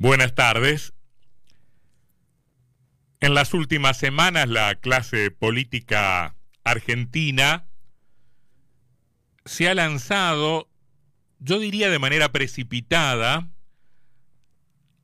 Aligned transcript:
Buenas 0.00 0.36
tardes. 0.36 0.94
En 3.18 3.34
las 3.34 3.52
últimas 3.52 3.98
semanas 3.98 4.48
la 4.48 4.76
clase 4.76 5.32
política 5.32 6.36
argentina 6.62 7.66
se 9.44 9.68
ha 9.68 9.74
lanzado, 9.74 10.70
yo 11.40 11.58
diría 11.58 11.90
de 11.90 11.98
manera 11.98 12.30
precipitada, 12.30 13.50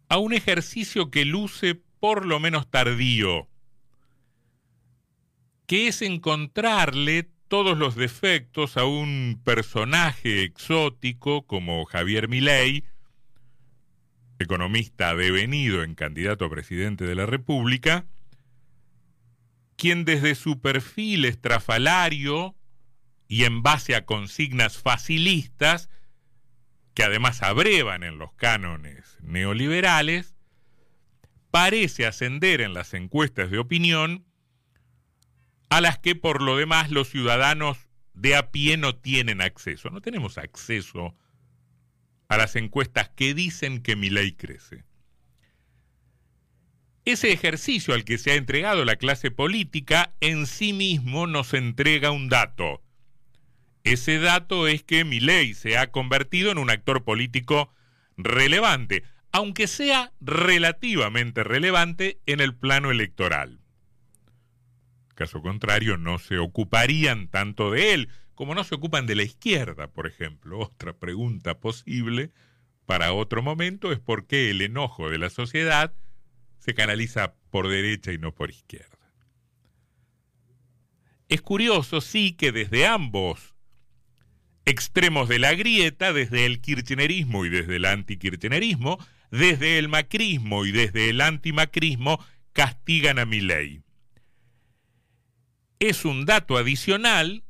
a 0.09 0.19
un 0.19 0.33
ejercicio 0.33 1.11
que 1.11 1.25
luce 1.25 1.75
por 1.99 2.25
lo 2.25 2.39
menos 2.39 2.71
tardío, 2.71 3.49
que 5.67 5.89
es 5.89 6.03
encontrarle 6.03 7.29
todos 7.49 7.77
los 7.77 7.97
defectos 7.97 8.77
a 8.77 8.85
un 8.85 9.43
personaje 9.45 10.45
exótico 10.45 11.49
como 11.49 11.85
Javier 11.85 12.29
Milei, 12.29 12.85
economista 14.39 15.15
devenido 15.15 15.83
en 15.83 15.95
candidato 15.95 16.45
a 16.45 16.51
presidente 16.51 17.05
de 17.05 17.15
la 17.15 17.27
República, 17.27 18.07
quien 19.77 20.05
desde 20.05 20.35
su 20.35 20.61
perfil 20.61 21.25
estrafalario 21.25 22.55
y 23.29 23.45
en 23.45 23.63
base 23.63 23.95
a 23.95 24.05
consignas 24.05 24.79
facilistas, 24.79 25.89
que 26.95 27.03
además 27.03 27.43
abrevan 27.43 28.03
en 28.03 28.19
los 28.19 28.33
cánones 28.35 29.19
neoliberales, 29.21 30.35
parece 31.51 32.07
ascender 32.07 32.61
en 32.61 32.75
las 32.75 32.95
encuestas 32.95 33.51
de 33.51 33.59
opinión 33.59 34.25
a 35.71 35.81
las 35.81 35.99
que 35.99 36.15
por 36.15 36.43
lo 36.43 36.57
demás 36.57 36.91
los 36.91 37.09
ciudadanos 37.09 37.79
de 38.13 38.37
a 38.37 38.51
pie 38.51 38.77
no 38.77 38.95
tienen 38.95 39.41
acceso. 39.41 39.91
No 39.91 40.01
tenemos 40.01 40.39
acceso 40.39 41.17
a 42.29 42.37
las 42.37 42.57
encuestas 42.57 43.11
que 43.11 43.35
dicen 43.35 43.83
que 43.83 43.97
mi 43.97 44.11
ley 44.11 44.33
crece. 44.33 44.85
Ese 47.05 47.33
ejercicio 47.33 47.93
al 47.93 48.05
que 48.05 48.17
se 48.17 48.31
ha 48.31 48.35
entregado 48.35 48.85
la 48.85 48.97
clase 48.97 49.31
política 49.31 50.15
en 50.21 50.47
sí 50.47 50.73
mismo 50.73 51.27
nos 51.27 51.53
entrega 51.53 52.11
un 52.11 52.29
dato. 52.29 52.83
Ese 53.85 54.19
dato 54.19 54.67
es 54.67 54.83
que 54.83 55.05
mi 55.05 55.21
ley 55.21 55.53
se 55.53 55.77
ha 55.77 55.91
convertido 55.91 56.51
en 56.51 56.57
un 56.57 56.71
actor 56.71 57.05
político 57.05 57.71
relevante, 58.17 59.05
aunque 59.33 59.67
sea 59.67 60.13
relativamente 60.23 61.45
relevante 61.45 62.19
en 62.25 62.41
el 62.41 62.55
plano 62.55 62.91
electoral. 62.91 63.61
Caso 65.15 65.43
contrario, 65.43 65.99
no 65.99 66.19
se 66.19 66.39
ocuparían 66.39 67.29
tanto 67.29 67.71
de 67.71 67.93
él, 67.93 68.09
como 68.35 68.55
no 68.55 68.65
se 68.65 68.75
ocupan 68.75 69.07
de 69.07 69.15
la 69.15 69.23
izquierda, 69.23 69.89
por 69.89 70.07
ejemplo. 70.07 70.59
Otra 70.61 70.95
pregunta 70.95 71.59
posible 71.61 72.33
para 72.87 73.13
otro 73.13 73.43
momento 73.43 73.93
es 73.93 73.99
por 73.99 74.27
qué 74.27 74.51
el 74.51 74.61
enojo 74.61 75.11
de 75.11 75.19
la 75.19 75.31
sociedad 75.31 75.95
se 76.59 76.75
canaliza 76.75 77.35
por 77.51 77.69
derecha 77.69 78.13
y 78.13 78.19
no 78.19 78.35
por 78.35 78.51
izquierda. 78.51 78.91
Es 81.29 81.41
curioso, 81.41 82.01
sí, 82.01 82.33
que 82.33 82.53
desde 82.53 82.87
ambos 82.87 83.55
extremos 84.67 85.29
de 85.29 85.39
la 85.39 85.55
grieta, 85.55 86.13
desde 86.13 86.47
el 86.47 86.61
kirchnerismo 86.61 87.45
y 87.45 87.49
desde 87.49 87.77
el 87.77 87.85
antikirchnerismo, 87.87 88.99
desde 89.31 89.79
el 89.79 89.89
macrismo 89.89 90.65
y 90.65 90.73
desde 90.73 91.11
el 91.11 91.21
antimacrismo, 91.21 92.25
castigan 92.53 93.19
a 93.19 93.27
mi 93.27 93.41
ley. 93.41 93.83
Es 95.81 96.05
un 96.05 96.25
dato 96.25 96.57
adicional 96.57 97.45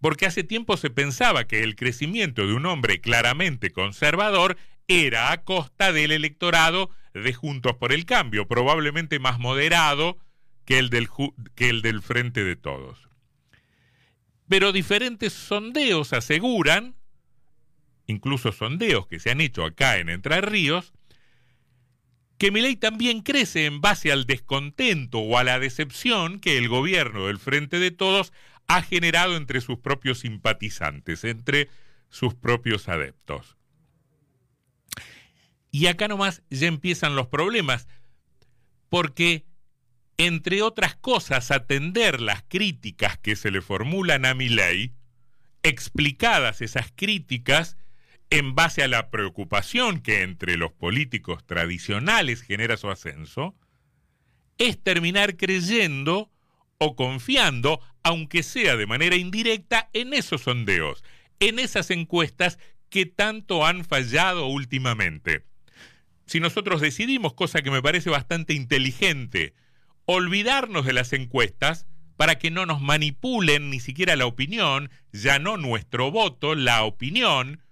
porque 0.00 0.26
hace 0.26 0.44
tiempo 0.44 0.76
se 0.76 0.90
pensaba 0.90 1.46
que 1.46 1.62
el 1.62 1.76
crecimiento 1.76 2.46
de 2.46 2.54
un 2.54 2.66
hombre 2.66 3.00
claramente 3.00 3.70
conservador 3.70 4.56
era 4.88 5.32
a 5.32 5.42
costa 5.42 5.92
del 5.92 6.12
electorado 6.12 6.90
de 7.12 7.32
Juntos 7.32 7.76
por 7.76 7.92
el 7.92 8.04
Cambio, 8.04 8.46
probablemente 8.46 9.18
más 9.18 9.38
moderado 9.38 10.18
que 10.64 10.78
el 10.78 10.90
del, 10.90 11.08
que 11.54 11.70
el 11.70 11.82
del 11.82 12.02
Frente 12.02 12.44
de 12.44 12.56
Todos. 12.56 13.08
Pero 14.48 14.72
diferentes 14.72 15.32
sondeos 15.32 16.12
aseguran, 16.12 16.94
incluso 18.06 18.52
sondeos 18.52 19.06
que 19.06 19.18
se 19.18 19.30
han 19.30 19.40
hecho 19.40 19.64
acá 19.64 19.98
en 19.98 20.08
Entre 20.08 20.40
Ríos, 20.40 20.92
que 22.38 22.50
Milei 22.50 22.76
también 22.76 23.22
crece 23.22 23.64
en 23.64 23.80
base 23.80 24.12
al 24.12 24.26
descontento 24.26 25.20
o 25.20 25.38
a 25.38 25.44
la 25.44 25.58
decepción 25.58 26.38
que 26.38 26.58
el 26.58 26.68
gobierno 26.68 27.26
del 27.26 27.38
Frente 27.38 27.78
de 27.78 27.90
Todos 27.90 28.32
ha 28.68 28.82
generado 28.82 29.36
entre 29.36 29.60
sus 29.60 29.78
propios 29.78 30.20
simpatizantes, 30.20 31.24
entre 31.24 31.68
sus 32.08 32.34
propios 32.34 32.88
adeptos. 32.88 33.56
Y 35.70 35.86
acá 35.86 36.08
nomás 36.08 36.42
ya 36.50 36.68
empiezan 36.68 37.16
los 37.16 37.26
problemas, 37.26 37.86
porque, 38.88 39.44
entre 40.16 40.62
otras 40.62 40.96
cosas, 40.96 41.50
atender 41.50 42.20
las 42.20 42.42
críticas 42.48 43.18
que 43.18 43.36
se 43.36 43.50
le 43.50 43.60
formulan 43.60 44.24
a 44.24 44.34
mi 44.34 44.48
ley, 44.48 44.94
explicadas 45.62 46.62
esas 46.62 46.92
críticas 46.94 47.76
en 48.30 48.54
base 48.54 48.82
a 48.82 48.88
la 48.88 49.10
preocupación 49.10 50.00
que 50.00 50.22
entre 50.22 50.56
los 50.56 50.72
políticos 50.72 51.44
tradicionales 51.44 52.42
genera 52.42 52.76
su 52.76 52.90
ascenso, 52.90 53.54
es 54.58 54.82
terminar 54.82 55.36
creyendo 55.36 56.30
o 56.78 56.96
confiando, 56.96 57.80
aunque 58.02 58.42
sea 58.42 58.76
de 58.76 58.86
manera 58.86 59.16
indirecta, 59.16 59.88
en 59.92 60.14
esos 60.14 60.42
sondeos, 60.42 61.02
en 61.40 61.58
esas 61.58 61.90
encuestas 61.90 62.58
que 62.88 63.06
tanto 63.06 63.66
han 63.66 63.84
fallado 63.84 64.46
últimamente. 64.46 65.44
Si 66.26 66.40
nosotros 66.40 66.80
decidimos, 66.80 67.34
cosa 67.34 67.62
que 67.62 67.70
me 67.70 67.82
parece 67.82 68.10
bastante 68.10 68.54
inteligente, 68.54 69.54
olvidarnos 70.06 70.84
de 70.86 70.92
las 70.92 71.12
encuestas 71.12 71.86
para 72.16 72.38
que 72.38 72.50
no 72.50 72.66
nos 72.66 72.80
manipulen 72.80 73.70
ni 73.70 73.80
siquiera 73.80 74.16
la 74.16 74.26
opinión, 74.26 74.90
ya 75.12 75.38
no 75.38 75.56
nuestro 75.56 76.10
voto, 76.10 76.54
la 76.54 76.82
opinión 76.84 77.62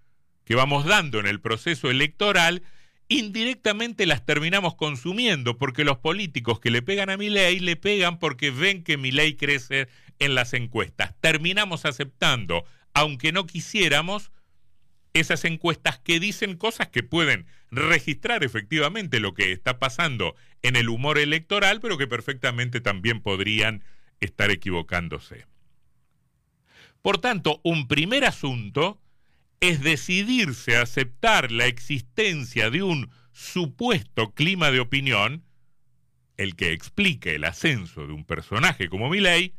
que 0.44 0.54
vamos 0.54 0.84
dando 0.84 1.18
en 1.18 1.26
el 1.26 1.40
proceso 1.40 1.90
electoral, 1.90 2.62
indirectamente 3.08 4.06
las 4.06 4.24
terminamos 4.24 4.74
consumiendo 4.74 5.58
porque 5.58 5.84
los 5.84 5.98
políticos 5.98 6.60
que 6.60 6.70
le 6.70 6.82
pegan 6.82 7.10
a 7.10 7.16
mi 7.16 7.30
ley 7.30 7.60
le 7.60 7.76
pegan 7.76 8.18
porque 8.18 8.50
ven 8.50 8.82
que 8.82 8.96
mi 8.96 9.12
ley 9.12 9.34
crece 9.34 9.88
en 10.18 10.34
las 10.34 10.54
encuestas. 10.54 11.14
Terminamos 11.20 11.84
aceptando, 11.84 12.64
aunque 12.94 13.32
no 13.32 13.46
quisiéramos, 13.46 14.30
esas 15.12 15.44
encuestas 15.44 16.00
que 16.00 16.18
dicen 16.18 16.56
cosas 16.56 16.88
que 16.88 17.04
pueden 17.04 17.46
registrar 17.70 18.42
efectivamente 18.42 19.20
lo 19.20 19.32
que 19.32 19.52
está 19.52 19.78
pasando 19.78 20.34
en 20.62 20.74
el 20.74 20.88
humor 20.88 21.18
electoral, 21.18 21.80
pero 21.80 21.96
que 21.96 22.08
perfectamente 22.08 22.80
también 22.80 23.20
podrían 23.20 23.84
estar 24.20 24.50
equivocándose. 24.50 25.46
Por 27.00 27.18
tanto, 27.18 27.60
un 27.62 27.86
primer 27.86 28.24
asunto 28.24 29.00
es 29.68 29.80
decidirse 29.80 30.76
a 30.76 30.82
aceptar 30.82 31.50
la 31.50 31.66
existencia 31.66 32.70
de 32.70 32.82
un 32.82 33.10
supuesto 33.32 34.32
clima 34.32 34.70
de 34.70 34.80
opinión, 34.80 35.44
el 36.36 36.54
que 36.54 36.72
explique 36.72 37.34
el 37.34 37.44
ascenso 37.44 38.06
de 38.06 38.12
un 38.12 38.24
personaje 38.24 38.88
como 38.88 39.08
Milley, 39.08 39.54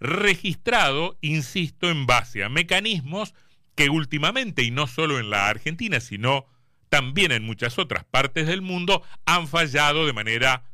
registrado, 0.00 1.18
insisto, 1.20 1.90
en 1.90 2.06
base 2.06 2.44
a 2.44 2.48
mecanismos 2.48 3.34
que 3.74 3.90
últimamente, 3.90 4.62
y 4.62 4.70
no 4.70 4.86
solo 4.86 5.18
en 5.18 5.30
la 5.30 5.48
Argentina, 5.48 6.00
sino 6.00 6.46
también 6.88 7.30
en 7.30 7.44
muchas 7.44 7.78
otras 7.78 8.04
partes 8.04 8.46
del 8.46 8.62
mundo, 8.62 9.02
han 9.26 9.48
fallado 9.48 10.06
de 10.06 10.12
manera 10.12 10.64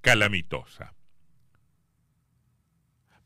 calamitosa. 0.00 0.94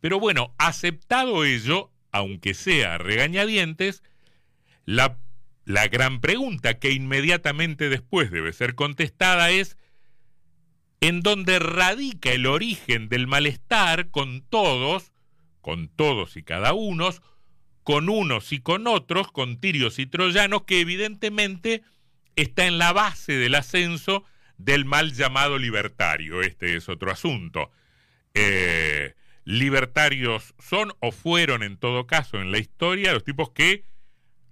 Pero 0.00 0.20
bueno, 0.20 0.54
aceptado 0.58 1.44
ello, 1.44 1.90
aunque 2.12 2.54
sea 2.54 2.98
regañadientes, 2.98 4.02
la, 4.88 5.88
gran 5.88 6.20
pregunta 6.22 6.78
que 6.78 6.92
inmediatamente 6.92 7.90
después 7.90 8.30
debe 8.30 8.54
ser 8.54 8.74
contestada 8.74 9.50
es, 9.50 9.76
¿en 11.02 11.20
dónde 11.20 11.58
radica 11.58 12.32
el 12.32 12.46
origen 12.46 13.10
del 13.10 13.26
malestar 13.26 14.10
con 14.10 14.40
todos, 14.40 15.12
con 15.60 15.88
todos 15.88 16.38
y 16.38 16.42
cada 16.42 16.72
uno, 16.72 17.10
con 17.82 18.08
unos 18.08 18.50
y 18.52 18.60
con 18.60 18.86
otros, 18.86 19.30
con 19.30 19.60
tirios 19.60 19.98
y 19.98 20.06
troyanos, 20.06 20.62
que 20.62 20.80
evidentemente 20.80 21.82
está 22.34 22.66
en 22.66 22.78
la 22.78 22.94
base 22.94 23.34
del 23.34 23.56
ascenso 23.56 24.24
del 24.56 24.86
mal 24.86 25.12
llamado 25.12 25.58
libertario. 25.58 26.40
Este 26.40 26.76
es 26.76 26.88
otro 26.88 27.10
asunto. 27.10 27.70
Eh, 28.32 29.14
libertarios 29.44 30.54
son 30.58 30.94
o 31.00 31.12
fueron 31.12 31.62
en 31.62 31.76
todo 31.76 32.06
caso 32.06 32.40
en 32.40 32.52
la 32.52 32.58
historia 32.58 33.12
los 33.12 33.24
tipos 33.24 33.50
que 33.50 33.84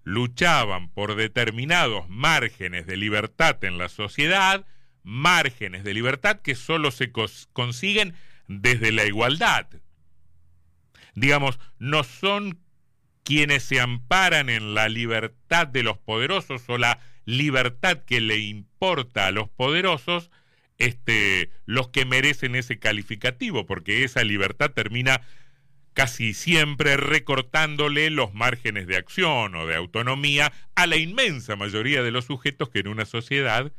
luchaban 0.07 0.89
por 0.89 1.17
determinados 1.17 2.09
márgenes 2.09 2.87
de 2.87 2.97
libertad 2.97 3.63
en 3.65 3.77
la 3.77 3.89
sociedad, 3.89 4.65
márgenes 5.03 5.83
de 5.83 5.95
libertad 5.95 6.41
que 6.43 6.55
solo 6.55 6.93
se 6.93 7.11
consiguen 7.53 8.15
desde 8.47 8.93
la 8.93 9.05
igualdad. 9.05 9.67
Digamos, 11.17 11.59
no 11.81 12.05
son 12.05 12.61
quienes 13.25 13.65
se 13.65 13.81
amparan 13.81 14.49
en 14.49 14.75
la 14.75 14.89
libertad 14.89 15.67
de 15.67 15.83
los 15.83 15.99
poderosos 15.99 16.63
o 16.69 16.79
la 16.79 17.01
libertad 17.25 18.05
que 18.05 18.21
le 18.21 18.39
importa 18.39 19.27
a 19.27 19.33
los 19.33 19.49
poderosos, 19.49 20.31
este, 20.79 21.51
los 21.65 21.89
que 21.89 22.05
merecen 22.05 22.55
ese 22.55 22.79
calificativo, 22.79 23.67
porque 23.67 24.05
esa 24.05 24.23
libertad 24.23 24.71
termina 24.71 25.23
casi 25.97 26.35
siempre 26.35 26.99
recortándole 26.99 28.11
los 28.11 28.35
márgenes 28.35 28.87
de 28.87 28.99
acción 28.99 29.55
o 29.55 29.67
de 29.67 29.77
autonomía 29.77 30.53
a 30.75 30.87
la 30.87 30.97
inmensa 30.97 31.57
mayoría 31.57 32.03
de 32.03 32.11
los 32.11 32.27
sujetos 32.27 32.69
que 32.69 32.81
en 32.81 32.89
una 32.89 33.07
sociedad 33.07 33.73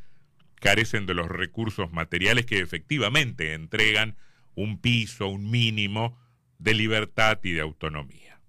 carecen 0.55 1.05
de 1.05 1.13
los 1.13 1.27
recursos 1.27 1.91
materiales 1.91 2.47
que 2.47 2.57
efectivamente 2.57 3.53
entregan 3.53 4.15
un 4.55 4.81
piso, 4.81 5.27
un 5.27 5.51
mínimo 5.51 6.17
de 6.57 6.73
libertad 6.73 7.37
y 7.43 7.51
de 7.51 7.61
autonomía. 7.61 8.41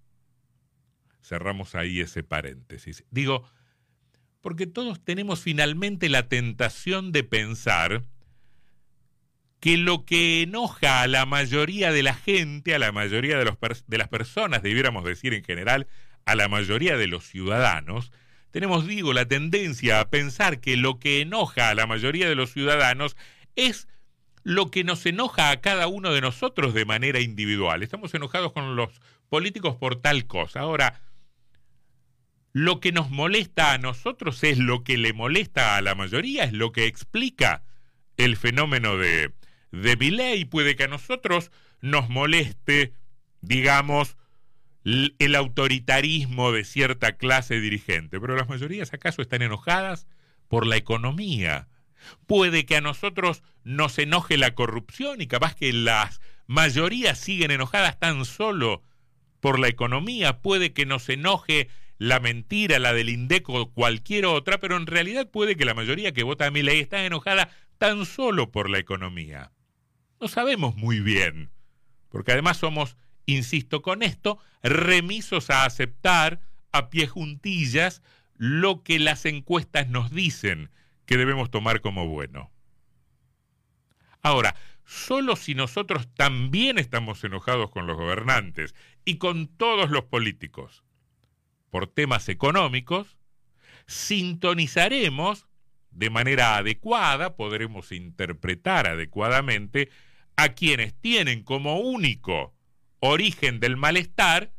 Cerramos 1.21 1.75
ahí 1.75 2.01
ese 2.01 2.23
paréntesis. 2.23 3.05
Digo, 3.11 3.45
porque 4.41 4.67
todos 4.67 5.05
tenemos 5.05 5.43
finalmente 5.43 6.09
la 6.09 6.27
tentación 6.27 7.13
de 7.13 7.23
pensar 7.23 8.03
que 9.61 9.77
lo 9.77 10.05
que 10.05 10.43
enoja 10.43 11.03
a 11.03 11.09
la 11.09 11.27
mayoría 11.27 11.93
de 11.93 12.03
la 12.03 12.15
gente, 12.15 12.75
a 12.75 12.79
la 12.79 12.93
mayoría 12.93 13.39
de, 13.39 13.45
los 13.45 13.57
de 13.87 13.99
las 13.99 14.09
personas, 14.09 14.63
debiéramos 14.63 15.05
decir 15.05 15.35
en 15.35 15.45
general, 15.45 15.87
a 16.25 16.35
la 16.35 16.49
mayoría 16.49 16.97
de 16.97 17.07
los 17.07 17.25
ciudadanos, 17.25 18.13
tenemos, 18.51 18.87
digo, 18.87 19.13
la 19.13 19.27
tendencia 19.27 20.01
a 20.01 20.11
pensar 20.11 20.61
que 20.61 20.77
lo 20.77 20.99
que 20.99 21.21
enoja 21.21 21.69
a 21.69 21.75
la 21.75 21.87
mayoría 21.87 22.29
de 22.29 22.35
los 22.35 22.53
ciudadanos 22.53 23.17
es 23.57 23.89
lo 24.43 24.71
que 24.71 24.85
nos 24.85 25.05
enoja 25.05 25.51
a 25.51 25.61
cada 25.61 25.89
uno 25.89 26.13
de 26.13 26.21
nosotros 26.21 26.73
de 26.73 26.85
manera 26.85 27.21
individual. 27.21 27.83
Estamos 27.83 28.15
enojados 28.15 28.53
con 28.53 28.77
los 28.77 29.01
políticos 29.29 29.77
por 29.77 29.97
tal 30.01 30.27
cosa. 30.27 30.61
Ahora, 30.61 31.03
lo 32.53 32.81
que 32.81 32.93
nos 32.93 33.11
molesta 33.11 33.73
a 33.73 33.79
nosotros 33.79 34.43
es 34.45 34.59
lo 34.59 34.85
que 34.85 34.97
le 34.97 35.13
molesta 35.13 35.77
a 35.77 35.83
la 35.83 35.95
mayoría, 35.95 36.45
es 36.45 36.53
lo 36.53 36.73
que 36.73 36.87
explica 36.87 37.63
el 38.17 38.37
fenómeno 38.37 38.97
de, 38.97 39.33
de 39.73 39.97
Milley. 39.97 40.45
Puede 40.45 40.77
que 40.77 40.85
a 40.85 40.89
nosotros 40.89 41.51
nos 41.81 42.09
moleste, 42.09 42.93
digamos, 43.41 44.17
el 44.85 45.35
autoritarismo 45.35 46.53
de 46.53 46.65
cierta 46.65 47.17
clase 47.17 47.61
dirigente, 47.61 48.21
pero 48.21 48.37
las 48.37 48.49
mayorías 48.49 48.93
acaso 48.95 49.23
están 49.23 49.43
enojadas 49.43 50.07
por 50.49 50.67
la 50.67 50.77
economía. 50.77 51.69
Puede 52.27 52.65
que 52.65 52.77
a 52.77 52.81
nosotros 52.81 53.43
nos 53.65 53.99
enoje 53.99 54.39
la 54.39 54.55
corrupción 54.55 55.21
y 55.21 55.27
capaz 55.27 55.55
que 55.55 55.73
las 55.73 56.21
mayorías 56.47 57.19
siguen 57.19 57.51
enojadas 57.51 57.99
tan 57.99 58.25
solo 58.25 58.83
por 59.41 59.59
la 59.59 59.69
economía. 59.69 60.41
Puede 60.41 60.73
que 60.73 60.87
nos 60.87 61.09
enoje 61.09 61.69
la 61.99 62.21
mentira, 62.21 62.79
la 62.79 62.93
del 62.93 63.11
INDECO 63.11 63.53
o 63.53 63.73
cualquier 63.73 64.27
otra, 64.27 64.59
pero 64.59 64.77
en 64.77 64.87
realidad 64.87 65.31
puede 65.31 65.57
que 65.57 65.65
la 65.65 65.75
mayoría 65.75 66.13
que 66.13 66.23
vota 66.23 66.47
a 66.47 66.51
mi 66.51 66.63
ley 66.63 66.81
está 66.81 67.05
enojada 67.05 67.51
tan 67.77 68.07
solo 68.07 68.51
por 68.51 68.71
la 68.71 68.79
economía. 68.79 69.53
No 70.21 70.29
sabemos 70.29 70.77
muy 70.77 71.01
bien, 71.01 71.51
porque 72.09 72.33
además 72.33 72.57
somos 72.57 72.97
insisto 73.27 73.83
con 73.83 74.03
esto, 74.03 74.39
remisos 74.63 75.51
a 75.51 75.65
aceptar 75.65 76.41
a 76.73 76.91
pie 76.91 77.07
juntillas 77.07 78.03
lo 78.37 78.83
que 78.83 78.99
las 78.99 79.27
encuestas 79.27 79.89
nos 79.89 80.11
dicen 80.11 80.71
que 81.07 81.17
debemos 81.17 81.51
tomar 81.51 81.81
como 81.81 82.09
bueno. 82.09 82.51
Ahora, 84.23 84.57
solo 84.85 85.37
si 85.37 85.55
nosotros 85.55 86.09
también 86.15 86.79
estamos 86.79 87.23
enojados 87.23 87.71
con 87.71 87.87
los 87.87 87.97
gobernantes 87.97 88.75
y 89.05 89.17
con 89.19 89.47
todos 89.47 89.91
los 89.91 90.05
políticos 90.05 90.85
por 91.71 91.87
temas 91.87 92.29
económicos, 92.29 93.19
sintonizaremos 93.87 95.47
de 95.91 96.11
manera 96.11 96.57
adecuada, 96.57 97.37
podremos 97.37 97.93
interpretar 97.93 98.87
adecuadamente 98.87 99.91
a 100.39 100.51
quienes 100.51 100.95
tienen 100.95 101.43
como 101.43 101.81
único 101.81 102.55
origen 103.01 103.59
del 103.59 103.77
malestar, 103.77 104.53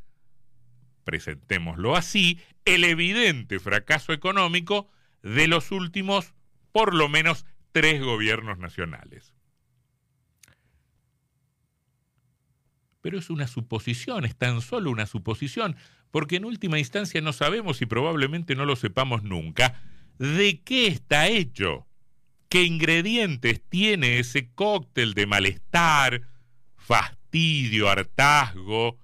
presentémoslo 1.06 1.96
así, 1.96 2.38
el 2.66 2.84
evidente 2.84 3.60
fracaso 3.62 4.12
económico 4.12 4.90
de 5.24 5.48
los 5.48 5.72
últimos 5.72 6.34
por 6.74 6.94
lo 6.94 7.08
menos 7.08 7.46
tres 7.72 8.02
gobiernos 8.02 8.60
nacionales. 8.60 9.34
Pero 13.00 13.18
es 13.18 13.30
una 13.30 13.48
suposición, 13.48 14.26
es 14.26 14.36
tan 14.36 14.60
solo 14.60 14.92
una 14.92 15.06
suposición, 15.06 15.78
porque 16.12 16.36
en 16.36 16.44
última 16.44 16.78
instancia 16.78 17.22
no 17.22 17.32
sabemos 17.32 17.82
y 17.82 17.86
probablemente 17.86 18.54
no 18.56 18.66
lo 18.66 18.76
sepamos 18.76 19.24
nunca 19.24 19.82
de 20.18 20.62
qué 20.62 20.88
está 20.88 21.30
hecho, 21.30 21.88
qué 22.50 22.64
ingredientes 22.64 23.62
tiene 23.70 24.20
ese 24.20 24.50
cóctel 24.54 25.14
de 25.14 25.28
malestar, 25.28 26.24
fastidio, 26.76 27.90
hartazgo, 27.90 28.98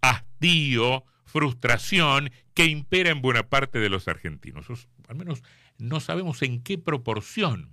hastío, 0.00 1.04
frustración 1.24 2.30
que 2.54 2.64
impera 2.64 3.10
en 3.10 3.20
buena 3.20 3.48
parte 3.48 3.78
de 3.78 3.90
los 3.90 4.08
argentinos. 4.08 4.66
al 5.06 5.16
menos 5.16 5.42
no 5.76 6.00
sabemos 6.00 6.42
en 6.42 6.62
qué 6.62 6.78
proporción 6.78 7.70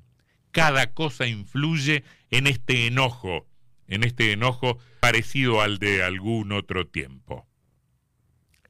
cada 0.52 0.94
cosa 0.94 1.28
influye 1.28 2.04
en 2.30 2.48
este 2.48 2.88
enojo, 2.88 3.48
en 3.88 4.04
este 4.04 4.32
enojo 4.34 4.78
parecido 5.00 5.62
al 5.62 5.80
de 5.80 6.04
algún 6.04 6.52
otro 6.52 6.88
tiempo. 6.88 7.48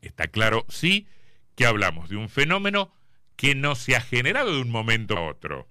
Está 0.02 0.28
claro, 0.28 0.66
sí, 0.70 1.08
que 1.56 1.66
hablamos 1.66 2.10
de 2.10 2.18
un 2.18 2.30
fenómeno 2.30 2.94
que 3.36 3.56
no 3.56 3.76
se 3.76 3.96
ha 3.96 4.02
generado 4.02 4.54
de 4.54 4.62
un 4.62 4.72
momento 4.72 5.18
a 5.18 5.28
otro 5.28 5.68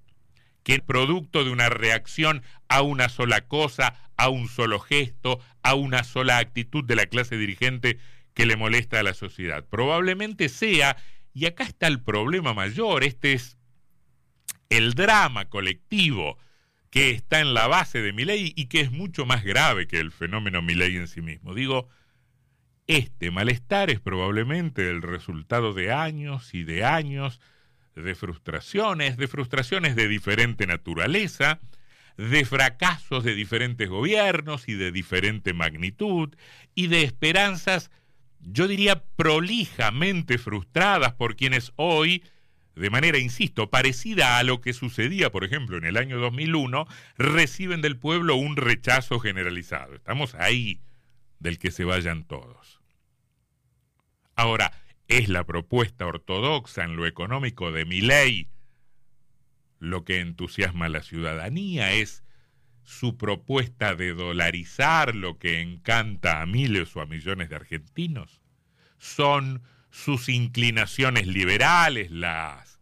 que 0.65 0.75
es 0.75 0.81
producto 0.81 1.45
de 1.45 1.51
una 1.51 1.69
reacción 1.69 2.43
a 2.69 2.83
una 2.83 3.09
sola 3.09 3.43
cosa, 3.43 3.95
a 4.17 4.31
un 4.31 4.49
solo 4.49 4.81
gesto, 4.81 5.39
a 5.63 5.75
una 5.75 6.03
sola 6.03 6.39
actitud 6.39 6.83
de 6.83 6.97
la 6.97 7.07
clase 7.07 7.37
dirigente 7.37 7.99
que 8.33 8.47
le 8.47 8.57
molesta 8.57 8.99
a 8.99 9.05
la 9.05 9.15
sociedad. 9.15 9.65
Probablemente 9.69 10.49
sea, 10.49 10.97
y 11.33 11.47
acá 11.47 11.65
está 11.65 11.87
el 11.87 12.03
problema 12.03 12.55
mayor, 12.55 13.05
este 13.05 13.35
es 13.35 13.59
el 14.71 14.95
drama 14.95 15.45
colectivo 15.49 16.39
que 16.91 17.11
está 17.11 17.41
en 17.41 17.55
la 17.55 17.67
base 17.67 18.03
de 18.03 18.13
mi 18.13 18.25
ley 18.25 18.53
y 18.57 18.67
que 18.67 18.81
es 18.81 18.91
mucho 18.91 19.27
más 19.27 19.45
grave 19.45 19.87
que 19.87 19.99
el 19.99 20.13
fenómeno 20.13 20.63
ley 20.63 20.97
en 20.97 21.09
sí 21.09 21.21
mismo. 21.21 21.55
Digo, 21.55 21.89
este 22.87 23.31
malestar 23.31 23.91
es 23.91 24.01
probablemente 24.01 24.89
el 24.89 25.03
resultado 25.03 25.75
de 25.75 25.93
años 25.93 26.55
y 26.55 26.65
de 26.65 26.85
años 26.85 27.41
de 27.95 28.15
frustraciones, 28.15 29.17
de 29.17 29.29
frustraciones 29.29 29.97
de 29.97 30.09
diferente 30.09 30.67
naturaleza, 30.67 31.61
de 32.17 32.45
fracasos 32.45 33.25
de 33.25 33.35
diferentes 33.35 33.89
gobiernos 33.89 34.69
y 34.69 34.75
de 34.75 34.93
diferente 34.93 35.53
magnitud, 35.53 36.35
y 36.75 36.87
de 36.89 37.03
esperanzas, 37.03 37.91
yo 38.41 38.69
diría, 38.69 39.05
prolijamente 39.17 40.39
frustradas 40.39 41.15
por 41.15 41.37
quienes 41.37 41.73
hoy, 41.77 42.23
de 42.77 42.91
manera, 42.91 43.19
insisto, 43.19 43.71
parecida 43.71 44.39
a 44.39 44.43
lo 44.43 44.61
que 44.61 44.73
sucedía, 44.73 45.31
por 45.31 45.45
ejemplo, 45.45 45.77
en 45.77 45.85
el 45.85 45.97
año 45.97 46.19
2001, 46.19 46.87
reciben 47.17 47.81
del 47.81 47.97
pueblo 47.97 48.37
un 48.37 48.57
rechazo 48.57 49.19
generalizado. 49.19 49.95
Estamos 49.95 50.35
ahí 50.35 50.81
del 51.39 51.59
que 51.59 51.71
se 51.71 51.85
vayan 51.85 52.25
todos. 52.25 52.81
Ahora, 54.37 54.73
es 55.09 55.29
la 55.29 55.45
propuesta 55.45 56.07
ortodoxa 56.07 56.85
en 56.85 56.97
lo 56.97 57.07
económico 57.07 57.73
de 57.73 57.85
mi 57.85 58.01
ley. 58.01 58.49
Lo 59.79 60.05
que 60.05 60.21
entusiasma 60.21 60.87
a 60.87 60.91
la 60.91 61.03
ciudadanía 61.03 61.93
es 61.93 62.25
su 62.85 63.17
propuesta 63.17 63.95
de 63.95 64.15
dolarizar 64.15 65.15
lo 65.15 65.39
que 65.39 65.61
encanta 65.61 66.41
a 66.41 66.47
miles 66.47 66.95
o 66.97 67.01
a 67.01 67.07
millones 67.07 67.49
de 67.49 67.57
argentinos. 67.57 68.41
Son 68.99 69.63
sus 69.91 70.29
inclinaciones 70.29 71.27
liberales 71.27 72.11
las 72.11 72.81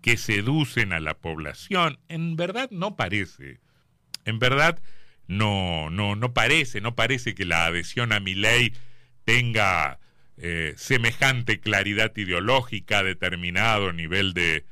que 0.00 0.16
seducen 0.16 0.92
a 0.92 1.00
la 1.00 1.14
población. 1.14 1.98
En 2.08 2.36
verdad 2.36 2.70
no 2.70 2.96
parece. 2.96 3.60
En 4.24 4.38
verdad 4.38 4.82
no, 5.26 5.90
no, 5.90 6.16
no 6.16 6.34
parece, 6.34 6.80
no 6.80 6.94
parece 6.94 7.34
que 7.34 7.44
la 7.44 7.66
adhesión 7.66 8.12
a 8.12 8.20
mi 8.20 8.34
ley 8.34 8.74
tenga 9.24 9.98
eh, 10.44 10.74
semejante 10.76 11.60
claridad 11.60 12.16
ideológica, 12.16 13.04
determinado 13.04 13.92
nivel 13.92 14.34
de, 14.34 14.64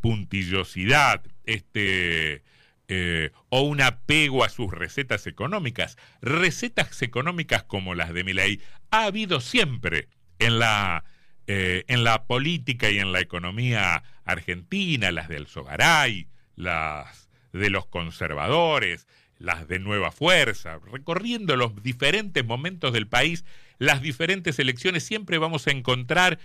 puntillosidad, 0.00 1.22
este, 1.44 2.42
eh, 2.88 3.30
o 3.50 3.60
un 3.60 3.82
apego 3.82 4.42
a 4.42 4.48
sus 4.48 4.72
recetas 4.72 5.26
económicas. 5.26 5.98
Recetas 6.22 7.02
económicas 7.02 7.62
como 7.62 7.94
las 7.94 8.14
de 8.14 8.24
Milei 8.24 8.62
ha 8.90 9.04
habido 9.04 9.42
siempre 9.42 10.08
en 10.38 10.58
la, 10.58 11.04
eh, 11.46 11.84
en 11.88 12.02
la 12.02 12.24
política 12.24 12.88
y 12.88 12.98
en 12.98 13.12
la 13.12 13.20
economía 13.20 14.02
argentina, 14.24 15.12
las 15.12 15.28
del 15.28 15.46
Sogaray, 15.46 16.30
las 16.54 17.28
de 17.52 17.68
los 17.68 17.84
conservadores, 17.84 19.06
las 19.38 19.68
de 19.68 19.78
Nueva 19.78 20.12
Fuerza, 20.12 20.78
recorriendo 20.90 21.56
los 21.56 21.82
diferentes 21.82 22.44
momentos 22.44 22.92
del 22.92 23.06
país 23.06 23.44
las 23.78 24.00
diferentes 24.00 24.58
elecciones, 24.58 25.04
siempre 25.04 25.38
vamos 25.38 25.66
a 25.66 25.70
encontrar 25.70 26.38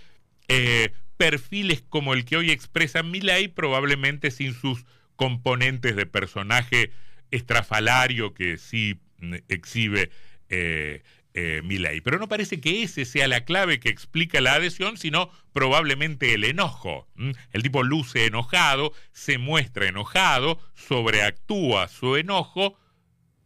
eh, 0.48 0.92
perfiles 1.16 1.82
como 1.88 2.14
el 2.14 2.24
que 2.24 2.36
hoy 2.36 2.50
expresa 2.50 3.02
Milei, 3.02 3.48
probablemente 3.48 4.30
sin 4.30 4.54
sus 4.54 4.84
componentes 5.16 5.96
de 5.96 6.06
personaje 6.06 6.92
estrafalario 7.30 8.34
que 8.34 8.58
sí 8.58 9.00
mm, 9.18 9.34
exhibe 9.48 10.10
eh, 10.48 11.02
eh, 11.34 11.62
Milei. 11.64 12.02
Pero 12.02 12.18
no 12.18 12.28
parece 12.28 12.60
que 12.60 12.82
ese 12.82 13.06
sea 13.06 13.28
la 13.28 13.44
clave 13.44 13.80
que 13.80 13.88
explica 13.88 14.40
la 14.42 14.54
adhesión, 14.54 14.98
sino 14.98 15.30
probablemente 15.54 16.34
el 16.34 16.44
enojo. 16.44 17.08
El 17.52 17.62
tipo 17.62 17.82
luce 17.82 18.26
enojado, 18.26 18.92
se 19.12 19.38
muestra 19.38 19.86
enojado, 19.86 20.60
sobreactúa 20.74 21.88
su 21.88 22.16
enojo 22.16 22.76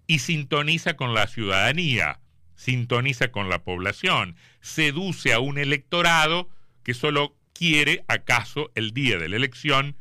y 0.07 0.21
sintoniza 0.21 0.95
con 0.95 1.15
la 1.15 1.27
ciudadanía, 1.27 2.21
sintoniza 2.55 3.33
con 3.33 3.49
la 3.49 3.65
población, 3.65 4.37
seduce 4.61 5.33
a 5.33 5.41
un 5.41 5.59
electorado 5.59 6.49
que 6.83 6.95
solo 6.95 7.37
quiere, 7.53 8.05
acaso, 8.09 8.71
el 8.75 8.93
día 8.93 9.19
de 9.19 9.29
la 9.29 9.37
elección, 9.37 9.97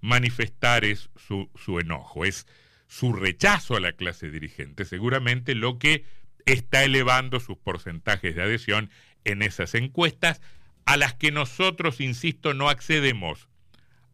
manifestar 0.00 0.84
es 0.84 1.10
su, 1.16 1.50
su 1.54 1.80
enojo, 1.80 2.24
es 2.24 2.46
su 2.88 3.12
rechazo 3.12 3.76
a 3.76 3.80
la 3.80 3.92
clase 3.92 4.30
dirigente, 4.30 4.84
seguramente 4.84 5.54
lo 5.54 5.78
que 5.78 6.04
está 6.44 6.84
elevando 6.84 7.40
sus 7.40 7.56
porcentajes 7.56 8.36
de 8.36 8.42
adhesión 8.42 8.90
en 9.24 9.42
esas 9.42 9.74
encuestas, 9.74 10.40
a 10.84 10.96
las 10.96 11.14
que 11.14 11.32
nosotros, 11.32 12.00
insisto, 12.00 12.54
no 12.54 12.68
accedemos, 12.68 13.48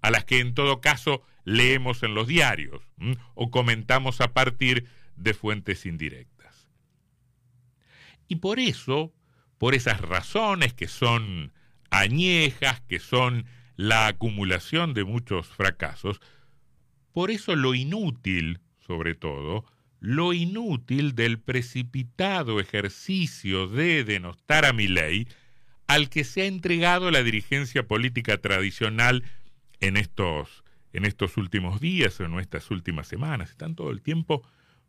a 0.00 0.10
las 0.10 0.24
que 0.24 0.40
en 0.40 0.54
todo 0.54 0.80
caso 0.80 1.22
leemos 1.44 2.02
en 2.02 2.14
los 2.14 2.26
diarios 2.26 2.82
o 3.34 3.50
comentamos 3.50 4.20
a 4.20 4.32
partir 4.32 4.88
de 5.16 5.34
fuentes 5.34 5.86
indirectas. 5.86 6.68
Y 8.28 8.36
por 8.36 8.58
eso, 8.58 9.12
por 9.58 9.74
esas 9.74 10.00
razones 10.00 10.72
que 10.72 10.88
son 10.88 11.52
añejas, 11.90 12.80
que 12.82 12.98
son 12.98 13.46
la 13.76 14.06
acumulación 14.06 14.94
de 14.94 15.04
muchos 15.04 15.48
fracasos, 15.48 16.20
por 17.12 17.30
eso 17.30 17.56
lo 17.56 17.74
inútil, 17.74 18.60
sobre 18.78 19.14
todo, 19.14 19.64
lo 20.00 20.32
inútil 20.32 21.14
del 21.14 21.38
precipitado 21.38 22.58
ejercicio 22.58 23.68
de 23.68 24.02
denostar 24.02 24.64
a 24.64 24.72
mi 24.72 24.88
ley 24.88 25.28
al 25.86 26.08
que 26.08 26.24
se 26.24 26.42
ha 26.42 26.46
entregado 26.46 27.10
la 27.10 27.22
dirigencia 27.22 27.86
política 27.86 28.38
tradicional 28.38 29.24
en 29.80 29.96
estos, 29.96 30.64
en 30.92 31.04
estos 31.04 31.36
últimos 31.36 31.80
días 31.80 32.18
o 32.18 32.24
en 32.24 32.38
estas 32.40 32.70
últimas 32.70 33.06
semanas. 33.06 33.50
Están 33.50 33.74
todo 33.74 33.90
el 33.90 34.00
tiempo 34.00 34.42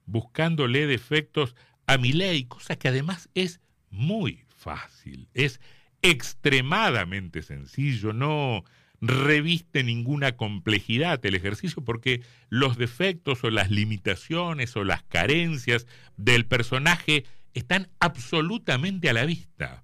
buscándole 0.05 0.88
defectos 0.88 1.55
a 1.88 1.98
mi 1.98 2.13
ley, 2.13 2.45
cosa 2.45 2.75
que 2.75 2.88
además 2.88 3.29
es 3.36 3.60
muy 3.89 4.43
fácil, 4.55 5.27
es 5.33 5.60
extremadamente 6.01 7.41
sencillo, 7.41 8.13
no 8.13 8.63
reviste 9.01 9.83
ninguna 9.83 10.38
complejidad 10.38 11.25
el 11.25 11.36
ejercicio 11.36 11.83
porque 11.83 12.22
los 12.50 12.77
defectos 12.77 13.43
o 13.43 13.50
las 13.50 13.69
limitaciones 13.69 14.77
o 14.77 14.86
las 14.86 15.03
carencias 15.03 15.88
del 16.15 16.45
personaje 16.45 17.25
están 17.53 17.89
absolutamente 18.00 19.10
a 19.10 19.13
la 19.13 19.25
vista. 19.25 19.83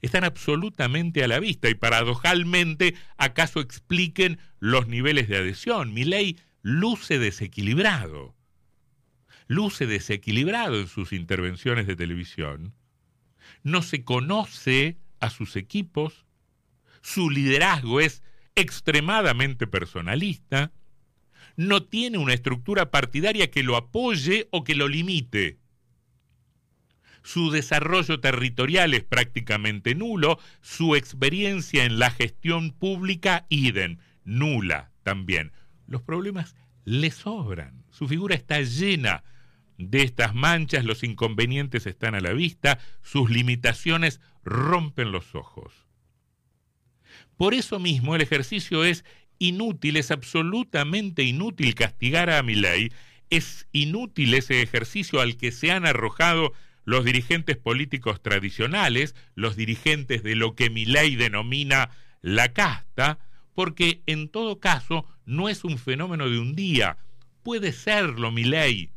Están 0.00 0.24
absolutamente 0.24 1.22
a 1.22 1.28
la 1.28 1.38
vista 1.38 1.68
y 1.68 1.74
paradojalmente 1.74 2.94
acaso 3.18 3.60
expliquen 3.60 4.38
los 4.58 4.88
niveles 4.88 5.28
de 5.28 5.36
adhesión. 5.36 5.92
Mi 5.92 6.04
ley 6.04 6.38
luce 6.62 7.18
desequilibrado 7.18 8.34
luce 9.50 9.88
desequilibrado 9.88 10.78
en 10.78 10.86
sus 10.86 11.12
intervenciones 11.12 11.88
de 11.88 11.96
televisión, 11.96 12.72
no 13.64 13.82
se 13.82 14.04
conoce 14.04 14.96
a 15.18 15.28
sus 15.28 15.56
equipos, 15.56 16.24
su 17.02 17.30
liderazgo 17.30 17.98
es 17.98 18.22
extremadamente 18.54 19.66
personalista, 19.66 20.70
no 21.56 21.82
tiene 21.82 22.16
una 22.18 22.32
estructura 22.32 22.92
partidaria 22.92 23.50
que 23.50 23.64
lo 23.64 23.74
apoye 23.74 24.46
o 24.52 24.62
que 24.62 24.76
lo 24.76 24.86
limite. 24.86 25.58
Su 27.24 27.50
desarrollo 27.50 28.20
territorial 28.20 28.94
es 28.94 29.02
prácticamente 29.02 29.96
nulo, 29.96 30.38
su 30.60 30.94
experiencia 30.94 31.84
en 31.84 31.98
la 31.98 32.12
gestión 32.12 32.70
pública, 32.70 33.46
idem, 33.48 33.98
nula 34.22 34.92
también. 35.02 35.50
Los 35.88 36.02
problemas 36.02 36.54
le 36.84 37.10
sobran, 37.10 37.84
su 37.90 38.06
figura 38.06 38.36
está 38.36 38.60
llena 38.60 39.24
de 39.88 40.02
estas 40.02 40.34
manchas, 40.34 40.84
los 40.84 41.02
inconvenientes 41.02 41.86
están 41.86 42.14
a 42.14 42.20
la 42.20 42.32
vista, 42.32 42.78
sus 43.02 43.30
limitaciones 43.30 44.20
rompen 44.44 45.12
los 45.12 45.34
ojos. 45.34 45.72
Por 47.36 47.54
eso 47.54 47.78
mismo 47.78 48.14
el 48.14 48.20
ejercicio 48.20 48.84
es 48.84 49.04
inútil, 49.38 49.96
es 49.96 50.10
absolutamente 50.10 51.22
inútil 51.22 51.74
castigar 51.74 52.28
a 52.28 52.42
ley, 52.42 52.92
es 53.30 53.66
inútil 53.72 54.34
ese 54.34 54.60
ejercicio 54.60 55.20
al 55.20 55.36
que 55.36 55.50
se 55.50 55.70
han 55.70 55.86
arrojado 55.86 56.52
los 56.84 57.04
dirigentes 57.04 57.56
políticos 57.56 58.22
tradicionales, 58.22 59.14
los 59.34 59.56
dirigentes 59.56 60.22
de 60.22 60.34
lo 60.34 60.54
que 60.54 60.68
ley 60.68 61.16
denomina 61.16 61.90
la 62.20 62.52
casta, 62.52 63.18
porque 63.54 64.02
en 64.06 64.28
todo 64.28 64.60
caso 64.60 65.06
no 65.24 65.48
es 65.48 65.64
un 65.64 65.78
fenómeno 65.78 66.28
de 66.28 66.38
un 66.38 66.54
día, 66.54 66.98
puede 67.42 67.72
serlo 67.72 68.30
ley 68.30 68.90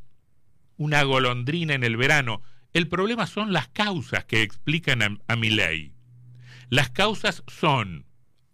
una 0.77 1.03
golondrina 1.03 1.73
en 1.73 1.83
el 1.83 1.97
verano. 1.97 2.41
El 2.73 2.87
problema 2.87 3.27
son 3.27 3.53
las 3.53 3.67
causas 3.67 4.25
que 4.25 4.41
explican 4.41 5.21
a, 5.27 5.35
mi 5.35 5.49
ley. 5.49 5.93
Las 6.69 6.89
causas 6.89 7.43
son 7.47 8.05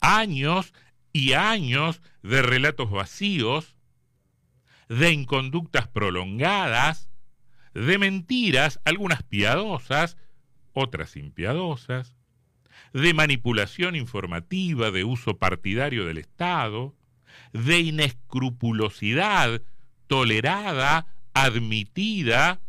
años 0.02 0.74
y 1.14 1.34
años 1.34 2.02
de 2.22 2.42
relatos 2.42 2.92
vacíos, 2.92 3.76
de 4.90 5.12
inconductas 5.12 5.88
prolongadas, 5.88 7.10
de 7.74 7.98
mentiras, 7.98 8.80
algunas 8.84 9.24
piadosas, 9.24 10.18
otras 10.74 11.16
impiadosas, 11.16 12.16
de 12.94 13.14
manipulación 13.14 13.96
informativa, 13.96 14.92
de 14.92 15.04
uso 15.04 15.38
partidario 15.38 16.06
del 16.06 16.18
Estado, 16.18 16.96
de 17.54 17.80
inescrupulosidad 17.80 19.62
tolerada 20.08 21.08
admitida 21.44 22.62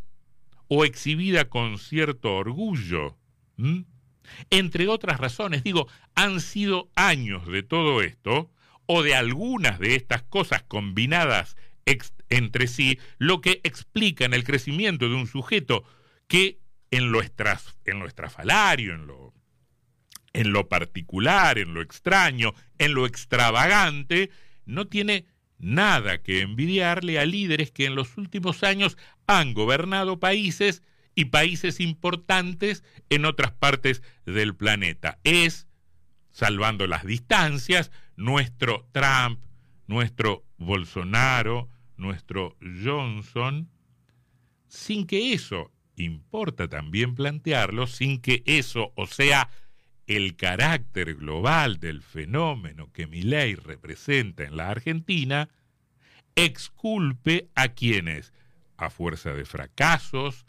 o 0.68 0.84
exhibida 0.84 1.48
con 1.48 1.78
cierto 1.78 2.34
orgullo. 2.34 3.18
Entre 4.50 4.88
otras 4.88 5.18
razones, 5.18 5.64
digo, 5.64 5.88
han 6.14 6.40
sido 6.40 6.90
años 6.94 7.46
de 7.46 7.62
todo 7.62 8.02
esto, 8.02 8.50
o 8.86 9.02
de 9.02 9.14
algunas 9.14 9.78
de 9.78 9.94
estas 9.94 10.22
cosas 10.22 10.62
combinadas 10.62 11.56
entre 12.28 12.66
sí, 12.66 12.98
lo 13.18 13.40
que 13.40 13.60
explican 13.64 14.34
el 14.34 14.44
crecimiento 14.44 15.08
de 15.08 15.14
un 15.14 15.26
sujeto 15.26 15.84
que 16.28 16.60
en 16.90 17.12
lo, 17.12 17.20
en 17.22 17.98
lo 17.98 18.06
estrafalario, 18.06 18.94
en 18.94 19.06
lo, 19.06 19.34
en 20.32 20.52
lo 20.52 20.68
particular, 20.68 21.58
en 21.58 21.74
lo 21.74 21.82
extraño, 21.82 22.54
en 22.78 22.94
lo 22.94 23.06
extravagante, 23.06 24.30
no 24.64 24.86
tiene 24.86 25.26
nada 25.60 26.22
que 26.22 26.40
envidiarle 26.40 27.18
a 27.18 27.26
líderes 27.26 27.70
que 27.70 27.86
en 27.86 27.94
los 27.94 28.16
últimos 28.16 28.62
años 28.62 28.96
han 29.26 29.54
gobernado 29.54 30.18
países 30.18 30.82
y 31.14 31.26
países 31.26 31.80
importantes 31.80 32.84
en 33.10 33.24
otras 33.24 33.52
partes 33.52 34.02
del 34.26 34.54
planeta. 34.56 35.18
Es, 35.24 35.66
salvando 36.30 36.86
las 36.86 37.04
distancias, 37.04 37.90
nuestro 38.16 38.88
Trump, 38.92 39.40
nuestro 39.86 40.44
Bolsonaro, 40.56 41.68
nuestro 41.96 42.56
Johnson, 42.82 43.70
sin 44.68 45.06
que 45.06 45.32
eso, 45.32 45.72
importa 45.96 46.68
también 46.68 47.14
plantearlo, 47.14 47.86
sin 47.86 48.20
que 48.20 48.42
eso, 48.46 48.92
o 48.96 49.06
sea, 49.06 49.50
el 50.10 50.34
carácter 50.34 51.14
global 51.14 51.78
del 51.78 52.02
fenómeno 52.02 52.92
que 52.92 53.06
mi 53.06 53.22
ley 53.22 53.54
representa 53.54 54.42
en 54.42 54.56
la 54.56 54.68
Argentina, 54.68 55.48
exculpe 56.34 57.48
a 57.54 57.68
quienes, 57.68 58.32
a 58.76 58.90
fuerza 58.90 59.32
de 59.32 59.44
fracasos, 59.44 60.46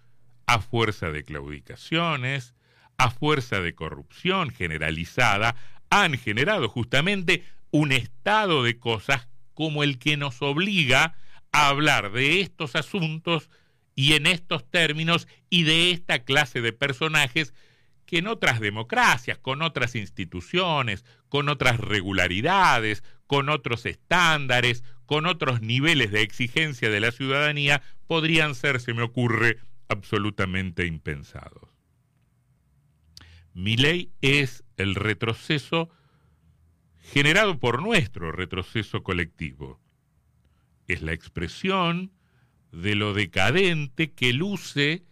a 0.48 0.62
fuerza 0.62 1.12
de 1.12 1.24
claudicaciones, 1.24 2.56
a 2.98 3.12
fuerza 3.12 3.62
de 3.62 3.76
corrupción 3.76 4.50
generalizada, 4.50 5.56
han 5.92 6.18
generado 6.18 6.68
justamente 6.68 7.44
un 7.70 7.92
estado 7.92 8.64
de 8.64 8.80
cosas 8.80 9.28
como 9.54 9.84
el 9.84 10.00
que 10.00 10.18
nos 10.18 10.42
obliga 10.42 11.14
a 11.52 11.68
hablar 11.68 12.12
de 12.14 12.42
estos 12.42 12.76
asuntos 12.76 13.52
y 13.94 14.14
en 14.14 14.26
estos 14.26 14.68
términos 14.68 15.28
y 15.52 15.66
de 15.66 15.92
esta 15.92 16.24
clase 16.24 16.62
de 16.62 16.74
personajes 16.74 17.54
que 18.12 18.18
en 18.18 18.28
otras 18.28 18.60
democracias, 18.60 19.38
con 19.38 19.62
otras 19.62 19.96
instituciones, 19.96 21.06
con 21.30 21.48
otras 21.48 21.80
regularidades, 21.80 23.06
con 23.26 23.48
otros 23.48 23.86
estándares, 23.86 24.84
con 25.06 25.26
otros 25.26 25.62
niveles 25.62 26.12
de 26.12 26.22
exigencia 26.22 26.90
de 26.90 27.00
la 27.00 27.14
ciudadanía, 27.14 27.82
podrían 28.08 28.54
ser, 28.54 28.82
se 28.82 28.94
me 28.94 29.02
ocurre, 29.02 29.60
absolutamente 29.88 30.86
impensados. 30.86 31.70
Mi 33.54 33.78
ley 33.78 34.12
es 34.20 34.66
el 34.76 34.96
retroceso 34.96 35.90
generado 36.98 37.60
por 37.60 37.82
nuestro 37.82 38.34
retroceso 38.34 39.04
colectivo. 39.04 39.80
Es 40.90 41.02
la 41.02 41.14
expresión 41.14 42.12
de 42.74 42.96
lo 42.96 43.14
decadente 43.14 44.12
que 44.12 44.34
luce 44.34 45.06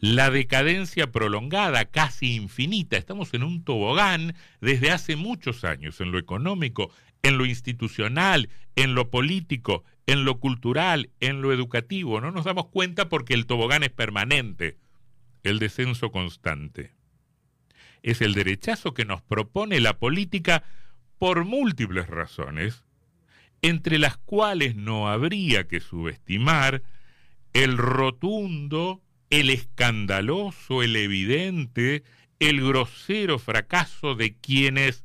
la 0.00 0.30
decadencia 0.30 1.10
prolongada, 1.10 1.86
casi 1.86 2.34
infinita. 2.34 2.96
Estamos 2.96 3.34
en 3.34 3.42
un 3.42 3.64
tobogán 3.64 4.34
desde 4.60 4.90
hace 4.90 5.16
muchos 5.16 5.64
años, 5.64 6.00
en 6.00 6.12
lo 6.12 6.18
económico, 6.18 6.90
en 7.22 7.38
lo 7.38 7.46
institucional, 7.46 8.48
en 8.76 8.94
lo 8.94 9.10
político, 9.10 9.84
en 10.06 10.24
lo 10.24 10.38
cultural, 10.38 11.10
en 11.20 11.42
lo 11.42 11.52
educativo. 11.52 12.20
No 12.20 12.30
nos 12.30 12.44
damos 12.44 12.66
cuenta 12.66 13.08
porque 13.08 13.34
el 13.34 13.46
tobogán 13.46 13.82
es 13.82 13.90
permanente, 13.90 14.78
el 15.42 15.58
descenso 15.58 16.12
constante. 16.12 16.92
Es 18.02 18.20
el 18.20 18.34
derechazo 18.34 18.94
que 18.94 19.04
nos 19.04 19.22
propone 19.22 19.80
la 19.80 19.98
política 19.98 20.62
por 21.18 21.44
múltiples 21.44 22.06
razones, 22.06 22.84
entre 23.60 23.98
las 23.98 24.16
cuales 24.16 24.76
no 24.76 25.08
habría 25.08 25.66
que 25.66 25.80
subestimar 25.80 26.84
el 27.52 27.76
rotundo, 27.76 29.02
el 29.30 29.50
escandaloso, 29.50 30.82
el 30.82 30.96
evidente, 30.96 32.02
el 32.38 32.64
grosero 32.64 33.38
fracaso 33.38 34.14
de 34.14 34.36
quienes, 34.36 35.04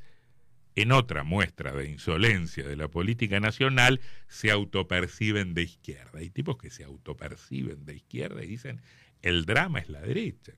en 0.75 0.91
otra 0.91 1.23
muestra 1.23 1.71
de 1.73 1.89
insolencia 1.89 2.67
de 2.67 2.75
la 2.75 2.87
política 2.87 3.39
nacional, 3.39 4.01
se 4.27 4.51
autoperciben 4.51 5.53
de 5.53 5.63
izquierda. 5.63 6.19
Hay 6.19 6.29
tipos 6.29 6.57
que 6.57 6.69
se 6.69 6.83
autoperciben 6.83 7.85
de 7.85 7.95
izquierda 7.95 8.43
y 8.43 8.47
dicen, 8.47 8.81
el 9.21 9.45
drama 9.45 9.79
es 9.79 9.89
la 9.89 10.01
derecha. 10.01 10.53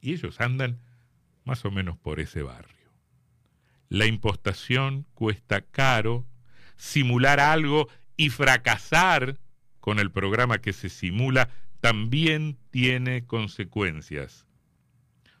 Y 0.00 0.12
ellos 0.12 0.40
andan 0.40 0.80
más 1.44 1.64
o 1.64 1.70
menos 1.70 1.98
por 1.98 2.20
ese 2.20 2.42
barrio. 2.42 2.76
La 3.88 4.06
impostación 4.06 5.04
cuesta 5.14 5.62
caro, 5.62 6.26
simular 6.76 7.40
algo 7.40 7.88
y 8.16 8.30
fracasar 8.30 9.38
con 9.80 9.98
el 9.98 10.10
programa 10.10 10.58
que 10.58 10.72
se 10.72 10.88
simula 10.88 11.50
también 11.80 12.58
tiene 12.70 13.26
consecuencias. 13.26 14.46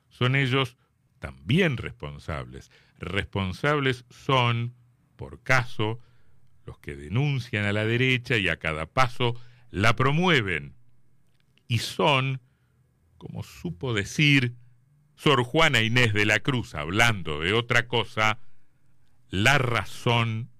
Son 0.08 0.34
ellos 0.34 0.76
también 1.18 1.76
responsables. 1.76 2.70
Responsables 2.98 4.04
son, 4.10 4.74
por 5.16 5.42
caso, 5.42 6.00
los 6.66 6.78
que 6.78 6.96
denuncian 6.96 7.64
a 7.64 7.72
la 7.72 7.84
derecha 7.84 8.36
y 8.36 8.48
a 8.48 8.58
cada 8.58 8.86
paso 8.86 9.34
la 9.70 9.94
promueven. 9.96 10.74
Y 11.68 11.78
son, 11.78 12.40
como 13.18 13.42
supo 13.42 13.94
decir 13.94 14.54
Sor 15.16 15.44
Juana 15.44 15.82
Inés 15.82 16.14
de 16.14 16.24
la 16.24 16.40
Cruz, 16.40 16.74
hablando 16.74 17.40
de 17.40 17.52
otra 17.52 17.86
cosa, 17.86 18.38
la 19.28 19.58
razón 19.58 20.50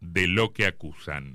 de 0.00 0.28
lo 0.28 0.52
que 0.52 0.66
acusan. 0.66 1.28